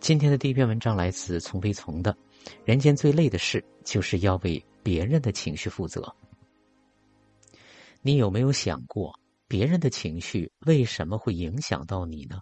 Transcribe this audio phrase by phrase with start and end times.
[0.00, 2.16] 今天的第一篇文章来自从飞从的。
[2.64, 6.14] 人间最累的事，就是要为别人的情绪负责。
[8.00, 9.16] 你有没有想过，
[9.46, 12.40] 别人的情绪为什么会影响到你呢？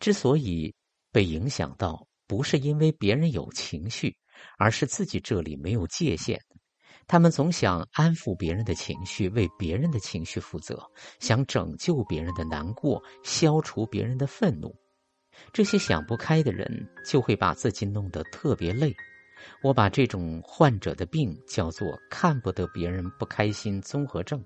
[0.00, 0.74] 之所以
[1.12, 4.16] 被影响到，不是因为别人有情绪，
[4.56, 6.40] 而是自己这里没有界限。
[7.06, 10.82] 他们总想安抚别人的情绪，为别人的情绪负责，
[11.20, 14.74] 想拯救别人的难过，消除别人的愤怒。
[15.52, 18.94] 这些想不开的人，就会把自己弄得特别累。
[19.62, 24.42] 我把这种患者的病叫做“看不得别人不开心综合症”。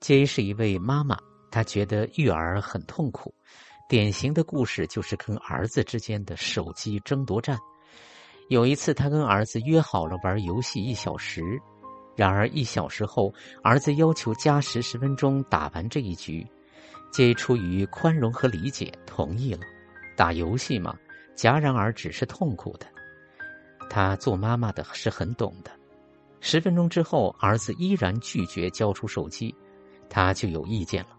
[0.00, 1.18] J 是一位妈妈，
[1.50, 3.34] 她觉得育儿很痛苦。
[3.88, 7.58] 典型的故事就是跟儿子之间的手机争夺战。
[8.48, 11.42] 有一次，她跟儿子约好了玩游戏一小时，
[12.16, 13.32] 然而一小时后，
[13.62, 16.46] 儿子要求加时十分钟打完这一局。
[17.10, 19.60] 皆出于宽容和理解，同意了。
[20.16, 20.96] 打游戏嘛，
[21.36, 22.86] 戛然而止是痛苦的。
[23.88, 25.70] 他做妈妈的是很懂的。
[26.40, 29.54] 十分钟之后，儿子依然拒绝交出手机，
[30.08, 31.10] 他就有意见了。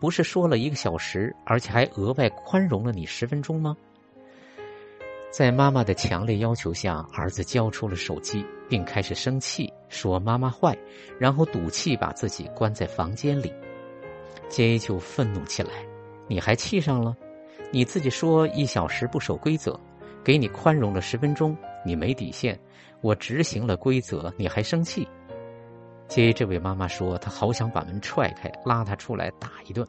[0.00, 3.76] 不是说了一个小时，而且还额外宽容了你十分钟吗？
[5.30, 10.76] 在妈妈的强烈要求下，儿子交出了手机，并开始生气，说妈妈坏，
[11.18, 13.52] 然后赌气把自己关在房间里。
[14.54, 15.84] J 就愤怒起来
[16.30, 17.12] ：“你还气上了？
[17.72, 19.76] 你自己说一小时不守规则，
[20.22, 22.56] 给你宽容了十分钟，你没底线。
[23.00, 25.08] 我执行了规则，你还生气
[26.06, 29.84] ？”J 这位妈妈说：“她好想把门踹开，拉他出来打一顿。”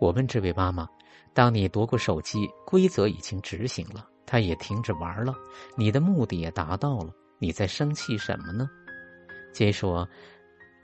[0.00, 0.88] 我问这位妈妈
[1.34, 5.34] ：“当你夺过手机，规则已经执行了，他也停止玩了，
[5.76, 8.66] 你的目的也达到了，你在生气什么呢
[9.52, 10.08] ？”J 说：“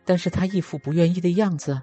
[0.04, 1.80] 但是他一副不愿意的样子。”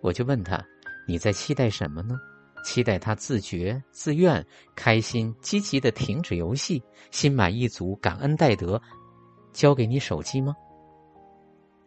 [0.00, 0.62] 我就问他
[1.06, 2.18] ：“你在期待什么呢？
[2.64, 8.80] 期待他自觉、自愿、开心、积极的停止游戏，心满意足、感恩戴德，
[9.52, 10.54] 交给你手机吗？”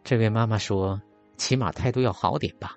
[0.02, 1.00] 这位妈妈说
[1.38, 2.76] ：“起码态度要好点吧。”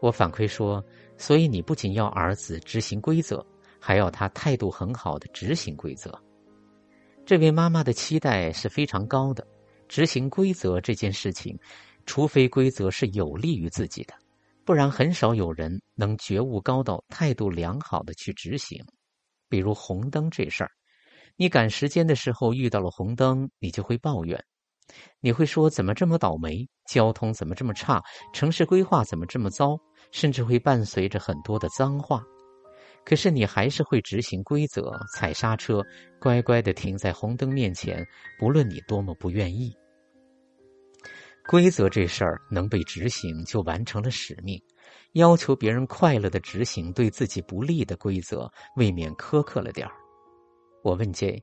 [0.00, 0.84] 我反馈说
[1.18, 3.44] ：“所以你不仅要儿子执行规则，
[3.80, 6.16] 还要他态度很好的执行规则。”
[7.26, 9.46] 这位妈妈的期待是非常高的，
[9.88, 11.58] 执行规则这件事情，
[12.04, 14.14] 除非规则是有利于自己的。
[14.64, 18.82] 不然，很少有人能觉悟高到态度良好的去执行。
[19.48, 20.70] 比如红灯这事儿，
[21.36, 24.42] 你赶时间的时候遇到了红灯，你就会抱怨，
[25.20, 29.78] 你会说怎么这么倒霉，交通怎么这么差，城市规划怎么这么糟，
[30.10, 32.22] 甚至会伴随着很多的脏话。
[33.04, 35.84] 可是你还是会执行规则，踩刹车，
[36.18, 38.02] 乖乖的停在红灯面前，
[38.38, 39.70] 不论你多么不愿意。
[41.46, 44.60] 规则这事儿能被执行，就完成了使命。
[45.12, 49.92] 要求别人快乐的执行对自己不利的规则，未免苛刻了点儿。
[50.82, 51.42] 我问 J：“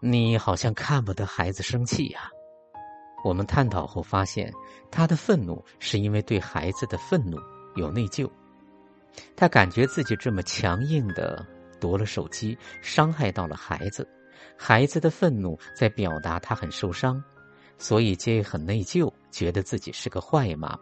[0.00, 2.30] 你好像看不得孩子生气呀？”
[3.24, 4.52] 我们探讨后发现，
[4.90, 7.36] 他的愤怒是因为对孩子的愤怒
[7.74, 8.30] 有内疚。
[9.34, 11.44] 他感觉自己这么强硬的
[11.80, 14.08] 夺了手机，伤害到了孩子。
[14.56, 17.22] 孩子的愤怒在表达他很受伤。
[17.78, 20.80] 所以，J 很内疚，觉得自己是个坏妈妈。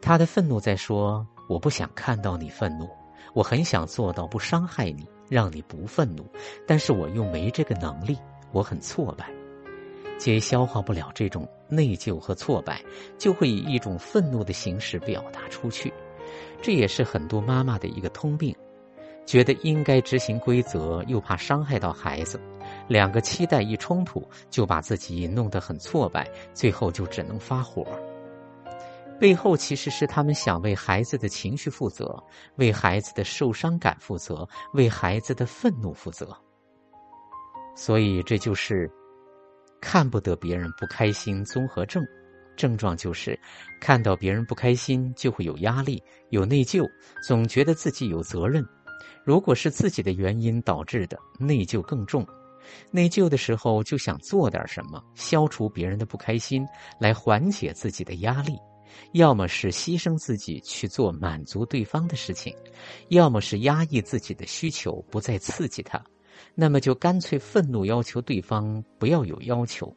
[0.00, 2.88] 他的愤怒在说：“我不想看到你愤怒，
[3.34, 6.24] 我很想做到不伤害你，让你不愤怒，
[6.66, 8.16] 但是我又没这个能力，
[8.52, 9.28] 我很挫败。
[10.18, 12.80] J 消化不了这种内疚和挫败，
[13.18, 15.92] 就会以一种愤怒的形式表达出去。
[16.62, 18.54] 这也是很多妈妈的一个通病，
[19.26, 22.40] 觉得应该执行规则，又怕伤害到孩子。”
[22.88, 27.86] 两个期待一冲突，就把自己弄得很挫败，最后就只能发火。
[29.18, 32.22] 背后其实是他们想为孩子的情绪负责，
[32.56, 36.36] 为孩子的受伤感负责，为孩子的愤怒负责。
[37.74, 38.90] 所以这就是
[39.80, 42.04] 看不得别人不开心综合症，
[42.56, 43.38] 症状就是
[43.80, 46.86] 看到别人不开心就会有压力、有内疚，
[47.26, 48.62] 总觉得自己有责任。
[49.24, 52.26] 如果是自己的原因导致的，内疚更重。
[52.90, 56.66] 内疚的时候就想做点什么，消除别人的不开心，
[56.98, 58.54] 来缓解自己的压力；
[59.12, 62.54] 要么是牺牲自己去做满足对方的事情，
[63.08, 66.02] 要么是压抑自己的需求，不再刺激他。
[66.54, 69.94] 那么就干脆愤怒，要求对方不要有要求。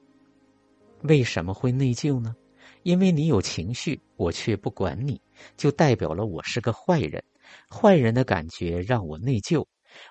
[1.03, 2.35] 为什么会内疚呢？
[2.83, 5.21] 因为你有情绪，我却不管你，
[5.57, 7.23] 就代表了我是个坏人。
[7.69, 9.65] 坏人的感觉让我内疚。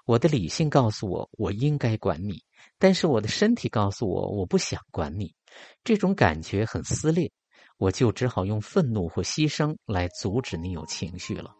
[0.04, 2.42] 我的理性告诉我，我应该管你。
[2.78, 5.34] 但是我的身体告诉我，我不想管你，
[5.82, 7.30] 这种感觉很撕裂，
[7.76, 11.54] 我就只好用愤怒或牺牲来阻止你有情绪了。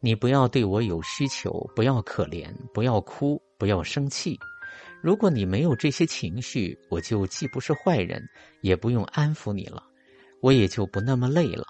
[0.00, 4.38] 你不要对我有需求，不要可怜，不要哭，不要生气。
[5.02, 8.22] 如果你没有这些情绪，我就既不是坏人，
[8.62, 9.82] 也不用安抚你了，
[10.40, 11.64] 我也就不那么累了。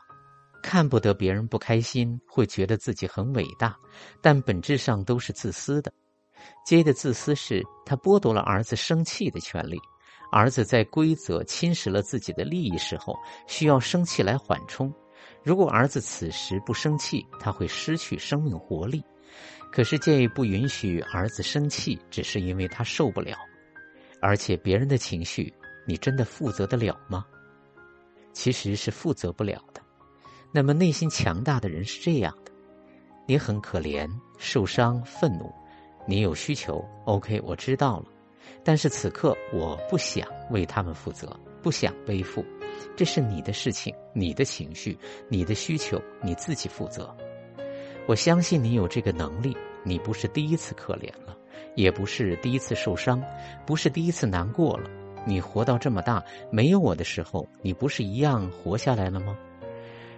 [0.62, 3.76] 看不得别人不开心，会觉得自己很伟大，
[4.20, 5.92] 但本质上都是自私的。
[6.64, 9.78] 接的自私是他剥夺了儿子生气的权利。
[10.32, 14.92] 儿子在规则侵蚀了自己的利益时候，需要生气来缓冲。
[15.42, 19.02] 如果儿子此时不生气，他会失去生命活力。
[19.72, 23.36] 可是建议不允许儿子生气，只是因为他受不了。
[24.20, 25.52] 而且别人的情绪，
[25.86, 27.24] 你真的负责得了吗？
[28.32, 29.82] 其实是负责不了的。
[30.52, 32.52] 那么内心强大的人是这样的：
[33.26, 34.08] 你很可怜、
[34.38, 35.52] 受伤、愤怒，
[36.06, 38.06] 你有需求，OK，我知道了。
[38.64, 42.44] 但是此刻我不想为他们负责，不想背负，
[42.96, 44.98] 这是你的事情，你的情绪，
[45.28, 47.14] 你的需求，你自己负责。
[48.06, 51.36] 我相信你有这个能力，你不是第一次可怜了，
[51.76, 53.22] 也不是第一次受伤，
[53.64, 54.90] 不是第一次难过了。
[55.26, 59.36] 你活到这么大，没有我的时候，你不是一样活下来了吗？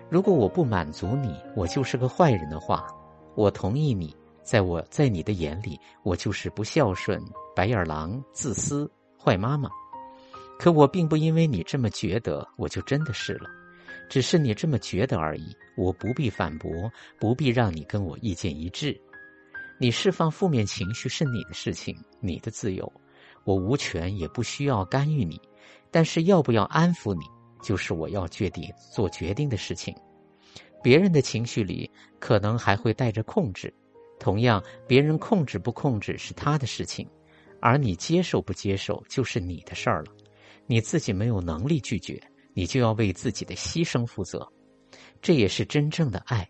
[0.09, 2.87] 如果我不满足你，我就是个坏人的话，
[3.35, 4.15] 我同意你。
[4.43, 7.23] 在我在你的眼里，我就是不孝顺、
[7.55, 9.71] 白眼狼、自私、坏妈妈。
[10.59, 13.49] 可我并不因为你这么觉得，我就真的是了。
[14.09, 16.71] 只是你这么觉得而已，我不必反驳，
[17.19, 19.01] 不必让你跟我意见一致。
[19.81, 22.93] 你释放负面情绪是你的事情，你的自由，
[23.45, 25.41] 我无权也不需要干预你。
[25.91, 27.23] 但是要不要安抚你，
[27.63, 29.95] 就是我要决定做决定的事情。
[30.83, 33.73] 别人的情绪里可能还会带着控制。
[34.23, 37.09] 同样，别人控制不控制是他的事情，
[37.61, 40.13] 而你接受不接受就是你的事儿了。
[40.69, 42.23] 你自己没有能力拒绝，
[42.55, 44.47] 你就要为自己的牺牲负责。
[45.21, 46.49] 这也是真正的爱。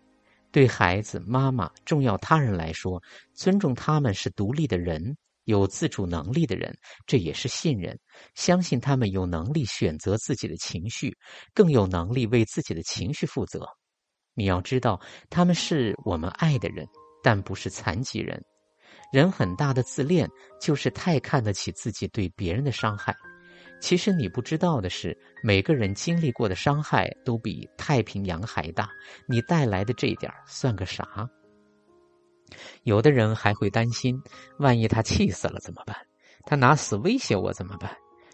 [0.51, 3.01] 对孩子、妈妈、重要他人来说，
[3.33, 6.71] 尊重他们是独立的人，有自主能力的人，
[7.07, 7.99] 这也是信任，
[8.35, 11.11] 相信他们有能力选择自己的情绪，
[11.55, 13.67] 更有能力为自己的情绪负责。
[14.35, 16.87] 你要知道，他们是我们爱的人。
[17.23, 18.43] 但不是残疾人，
[19.11, 20.29] 人很大的自恋
[20.59, 23.15] 就是太看得起自己对别人的伤害。
[23.81, 28.87] 其实你不知道的是，每个人经历过的伤害都比太平洋还大。
[29.27, 31.27] 你带来的这点算个啥？
[32.83, 34.21] 有的人还会担心，
[34.59, 35.95] 万一他气死了怎么办？
[36.45, 37.89] 他拿死威胁我怎么办？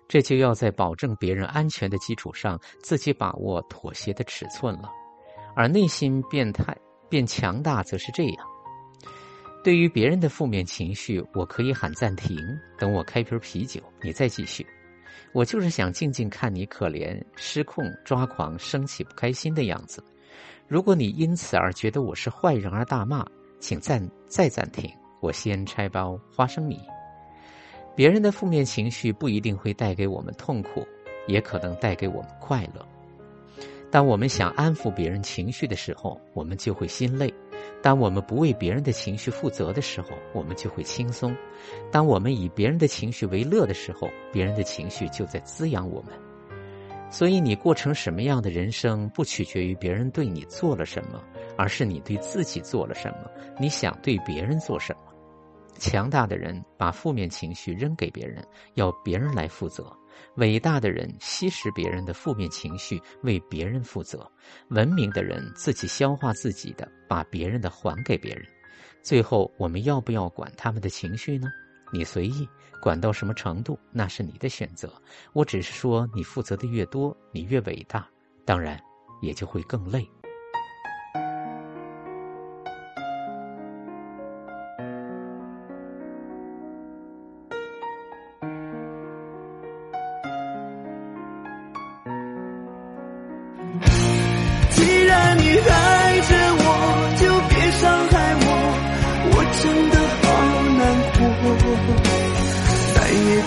[0.07, 4.89] 这就要在保证别人安全的基础上，自己把握妥协的尺寸了。
[5.56, 6.75] 而内心变态
[7.09, 8.47] 变强大，则是这样。
[9.61, 12.38] 对于别人的负面情绪，我可以喊暂停，
[12.77, 14.65] 等我开瓶啤酒，你再继续。
[15.33, 20.03] 我就是想静静看你可怜、失控、抓狂、生气、不开心的样子。
[20.67, 23.25] 如果你因此而觉得我是坏人而大骂，
[23.59, 24.89] 请暂再暂停，
[25.19, 26.79] 我先拆包花生米。
[27.95, 30.88] 别人的负面情绪不一定会带给我们痛苦，
[31.27, 32.83] 也可能带给我们快乐。
[33.91, 37.33] 当我们想安抚别人情绪的时候，我们就会心累。
[37.81, 41.31] 当我们不为别人的情绪负责的时候，我们就会轻松；
[41.91, 46.13] 当我们以别人的情绪为乐的时候，别人的情绪就在滋养我们。
[47.09, 51.23] 所以，你过成什么样的人生，不取决于别人对你做了什么，
[51.57, 53.31] 而是你对自己做了什么。
[53.59, 55.01] 你想对别人做什么？
[55.79, 58.45] 强大的人把负面情绪扔给别人，
[58.75, 59.91] 要别人来负责。
[60.35, 64.19] 伟大的人吸食别人的负面情绪，为别人负责；
[64.69, 68.45] 文明的人自己消化自己的，把别人的还给别人。
[69.01, 71.47] 最后，我们要不要管他们的情绪呢？
[71.91, 72.47] 你随意，
[72.81, 74.93] 管到什么程度那是你的选择。
[75.33, 78.07] 我只是说，你负责的越多，你越伟大，
[78.45, 78.79] 当然
[79.21, 80.07] 也就会更累。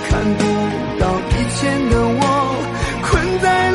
[0.08, 0.44] 看不
[1.00, 2.22] 到以前的我，
[3.02, 3.71] 困在。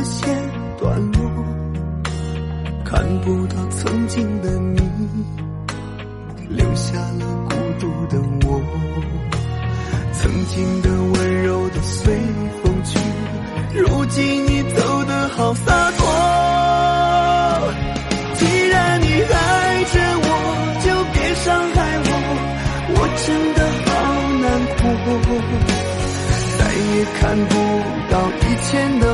[0.00, 0.34] 的线
[0.78, 1.20] 断落，
[2.86, 4.80] 看不到曾经的你，
[6.48, 8.62] 留下了孤独的我。
[10.14, 12.16] 曾经的温柔都随
[12.62, 12.98] 风去，
[13.74, 16.08] 如今你走得好洒脱。
[18.36, 20.28] 既然你爱着我，
[20.82, 22.10] 就别伤害我，
[22.96, 23.92] 我真的好
[24.40, 24.48] 难
[24.80, 24.82] 过。
[26.58, 27.52] 再也看不
[28.10, 29.04] 到以前的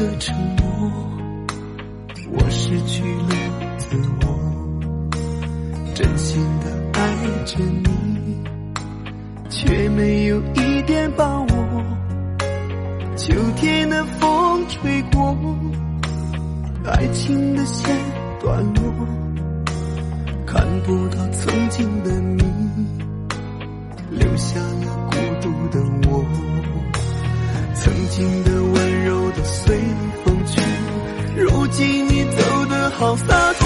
[0.00, 0.90] 个沉默，
[2.32, 3.28] 我失去了
[3.76, 4.26] 自我，
[5.94, 7.00] 真心的爱
[7.44, 8.42] 着你，
[9.50, 11.46] 却没有一点把握。
[13.14, 15.36] 秋天的风吹过，
[16.86, 17.94] 爱情的线
[18.40, 19.06] 断落，
[20.46, 22.42] 看不到曾经的你，
[24.12, 25.78] 留下了孤独的
[26.08, 26.24] 我。
[27.74, 28.59] 曾经的
[31.80, 33.59] 你走得好洒脱。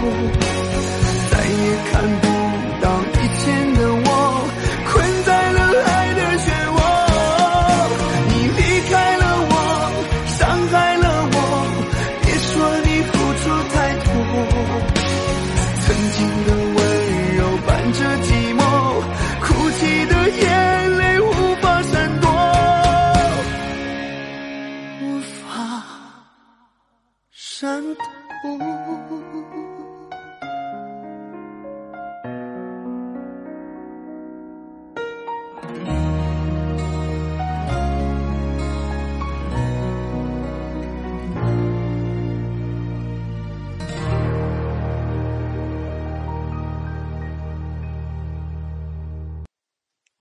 [0.00, 2.24] 再也看不
[2.80, 4.08] 到以前的我，
[4.88, 4.90] 困
[5.24, 6.78] 在了爱的漩涡。
[8.28, 9.54] 你离开了我，
[10.38, 10.38] 伤
[10.68, 11.36] 害了我，
[12.22, 12.50] 别说
[12.86, 13.76] 你付出太
[14.06, 14.08] 多。
[15.82, 16.78] 曾经的温
[17.36, 18.60] 柔伴着寂寞，
[19.42, 20.44] 哭泣的眼
[20.96, 21.28] 泪无
[21.60, 22.24] 法闪躲，
[25.02, 25.48] 无法
[27.30, 28.00] 闪躲。